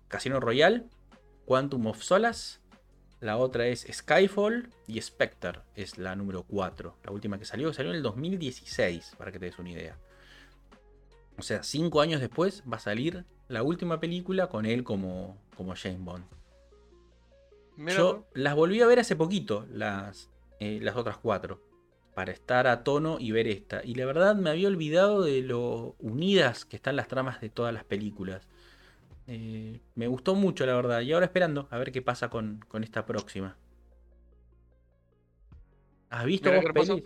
[0.09, 0.85] Casino Royale,
[1.45, 2.61] Quantum of Solace,
[3.21, 6.97] la otra es Skyfall y Spectre es la número 4.
[7.05, 9.99] La última que salió, salió en el 2016, para que te des una idea.
[11.39, 15.75] O sea, cinco años después va a salir la última película con él como, como
[15.75, 16.25] James Bond.
[17.77, 21.61] Yo las volví a ver hace poquito, las, eh, las otras cuatro,
[22.15, 23.83] para estar a tono y ver esta.
[23.85, 27.75] Y la verdad me había olvidado de lo unidas que están las tramas de todas
[27.75, 28.47] las películas.
[29.27, 31.01] Eh, me gustó mucho, la verdad.
[31.01, 33.57] Y ahora esperando a ver qué pasa con, esta próxima.
[36.11, 37.03] ¿Has visto vos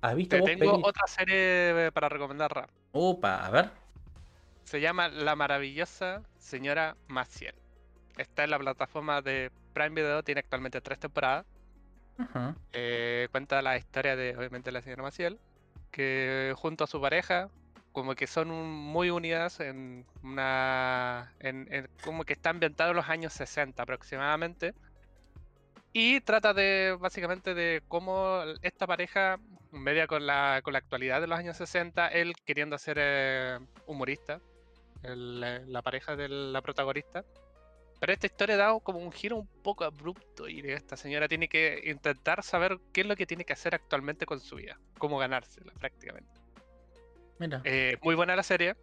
[0.00, 2.68] ¿Has visto tengo otra serie para recomendar.
[2.92, 3.70] Opa, a ver.
[4.64, 7.54] Se llama La maravillosa señora Maciel.
[8.16, 11.46] Está en la plataforma de Prime Video, tiene actualmente tres temporadas.
[12.72, 15.38] Eh, cuenta la historia de, obviamente, la señora Maciel,
[15.90, 17.48] que junto a su pareja,
[17.92, 21.32] como que son muy unidas en una.
[22.04, 24.74] como que está ambientado en los años 60 aproximadamente.
[25.92, 29.38] Y trata de, básicamente, de cómo esta pareja
[29.72, 34.40] media con la, con la actualidad de los años 60, él queriendo ser eh, humorista,
[35.02, 37.24] la pareja de la protagonista.
[38.00, 41.82] Pero esta historia da como un giro un poco abrupto y esta señora tiene que
[41.84, 45.72] intentar saber qué es lo que tiene que hacer actualmente con su vida, cómo ganársela
[45.72, 46.40] prácticamente.
[47.38, 47.60] Mira.
[47.64, 48.76] Eh, muy buena la serie.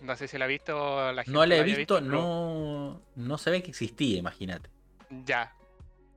[0.00, 1.38] No sé si la ha visto la gente.
[1.38, 4.68] No la he visto, no, no ve que existía, imagínate.
[5.24, 5.54] Ya,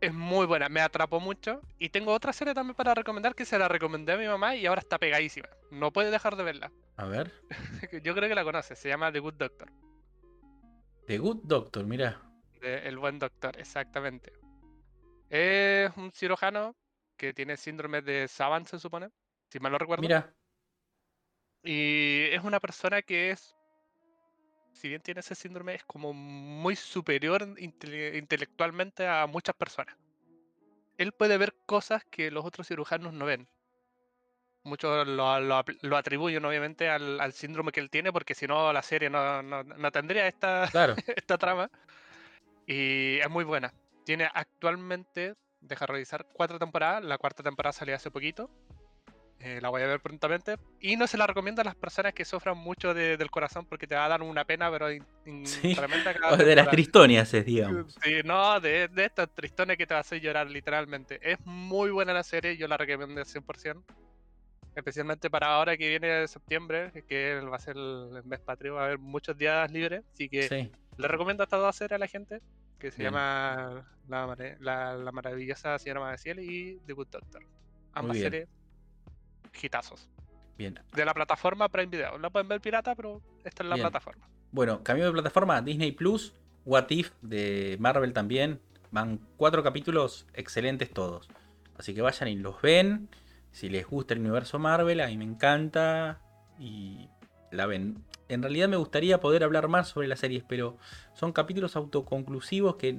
[0.02, 1.62] es muy buena, me atrapó mucho.
[1.80, 4.66] Y tengo otra serie también para recomendar que se la recomendé a mi mamá y
[4.66, 5.50] ahora está pegadísima.
[5.72, 6.72] No puede dejar de verla.
[6.98, 7.32] A ver.
[8.04, 9.72] Yo creo que la conoce, se llama The Good Doctor.
[11.08, 12.22] The Good Doctor, mira.
[12.62, 14.34] el buen doctor, exactamente.
[15.30, 16.76] Es un cirujano
[17.18, 19.10] que tiene síndrome de Savant, se supone,
[19.50, 20.02] si mal no recuerdo.
[20.02, 20.34] Mira.
[21.64, 23.56] Y es una persona que es
[24.76, 29.96] si bien tiene ese síndrome, es como muy superior intelectualmente a muchas personas.
[30.98, 33.48] Él puede ver cosas que los otros cirujanos no ven.
[34.64, 39.42] Muchos lo, atribuyen obviamente al, síndrome que él tiene, porque si no la serie no,
[39.44, 40.66] no, tendría esta,
[41.16, 41.70] esta trama.
[42.66, 43.74] Y es muy buena.
[44.06, 47.04] Tiene actualmente, deja revisar, cuatro temporadas.
[47.04, 48.50] La cuarta temporada salió hace poquito.
[49.40, 50.58] Eh, la voy a ver prontamente.
[50.80, 53.96] Y no se la recomiendo a las personas que sufran mucho del corazón porque te
[53.96, 54.88] va a dar una pena, pero
[55.76, 56.14] tremenda.
[56.38, 57.96] de las tristonias, digamos.
[58.04, 61.20] Sí, no, de, de estas tristones que te va a hacer llorar, literalmente.
[61.22, 63.84] Es muy buena la serie, yo la recomiendo al 100%.
[64.76, 68.86] Especialmente para ahora que viene septiembre, que va a ser el mes patrio, va a
[68.86, 70.04] haber muchos días libres.
[70.14, 72.42] Así que le recomiendo estas dos series a la gente,
[72.80, 77.44] que se llama la, la, maravillosa señora Maciel y The Good Doctor.
[77.94, 78.50] Ambas series
[79.64, 80.08] hitazos.
[80.58, 80.80] Bien.
[80.94, 82.18] De la plataforma Prime Video.
[82.18, 84.28] La pueden ver pirata, pero esta es la plataforma.
[84.52, 86.34] Bueno, cambio de plataforma, Disney Plus,
[86.64, 88.62] What If de Marvel también.
[88.92, 91.30] Van cuatro capítulos excelentes todos.
[91.78, 93.10] Así que vayan y los ven.
[93.52, 96.22] Si les gusta el universo Marvel, a mí me encanta.
[96.58, 97.10] Y
[97.52, 98.04] la ven.
[98.28, 100.78] En realidad me gustaría poder hablar más sobre las series, pero
[101.14, 102.94] son capítulos autoconclusivos que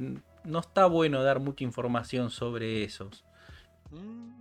[0.44, 3.25] no está bueno dar mucha información sobre esos.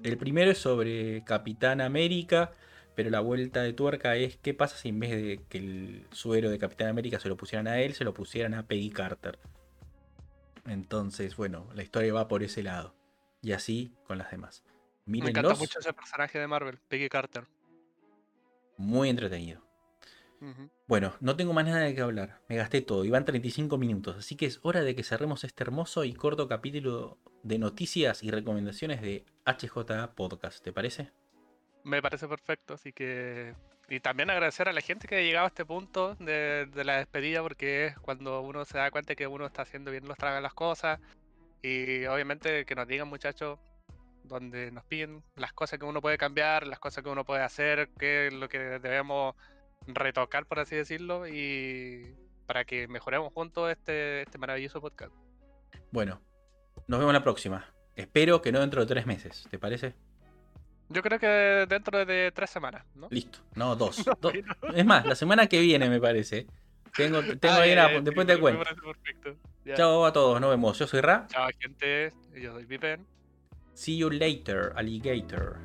[0.03, 2.53] El primero es sobre Capitán América,
[2.95, 6.49] Pero la vuelta de tuerca es qué pasa si en vez de que el suero
[6.49, 9.37] de Capitán América se lo pusieran a él, se lo pusieran a Peggy Carter.
[10.65, 12.95] Entonces, bueno, la historia va por ese lado.
[13.41, 14.63] Y así con las demás.
[15.05, 17.45] Me encanta mucho ese personaje de Marvel, Peggy Carter.
[18.77, 19.64] Muy entretenido.
[20.87, 22.41] Bueno, no tengo más nada de qué hablar.
[22.47, 23.05] Me gasté todo.
[23.05, 24.17] Iban 35 minutos.
[24.17, 28.31] Así que es hora de que cerremos este hermoso y corto capítulo de noticias y
[28.31, 30.63] recomendaciones de HJ Podcast.
[30.63, 31.11] ¿Te parece?
[31.83, 32.75] Me parece perfecto.
[32.75, 33.53] Así que.
[33.87, 37.43] Y también agradecer a la gente que ha llegado a este punto de, la despedida,
[37.43, 40.55] porque es cuando uno se da cuenta que uno está haciendo bien los tragas las
[40.55, 40.99] cosas.
[41.61, 43.59] Y obviamente que nos digan, muchachos,
[44.23, 47.89] donde nos piden las cosas que uno puede cambiar, las cosas que uno puede hacer,
[47.99, 49.35] qué es lo que debemos
[49.87, 52.15] retocar, por así decirlo, y
[52.45, 55.13] para que mejoremos juntos este, este maravilloso podcast.
[55.91, 56.21] Bueno,
[56.87, 57.73] nos vemos la próxima.
[57.95, 59.95] Espero que no dentro de tres meses, ¿te parece?
[60.89, 61.27] Yo creo que
[61.67, 63.07] dentro de tres semanas, ¿no?
[63.09, 64.03] Listo, no, dos.
[64.75, 66.47] Es más, la semana que viene me parece.
[66.95, 68.63] Tengo, tengo ahí después te cuento.
[69.75, 70.77] Chao a todos, nos vemos.
[70.77, 71.25] Yo soy Ra.
[71.27, 73.05] Chao gente, yo soy Vipen.
[73.73, 75.59] See you later, alligator.